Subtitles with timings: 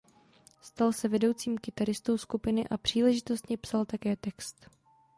[0.61, 4.69] Stal se vedoucím kytaristou skupiny a příležitostně psal také text.